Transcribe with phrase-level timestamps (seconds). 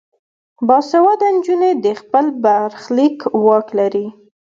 [0.67, 4.07] باسواده نجونې د خپل برخلیک واک لري.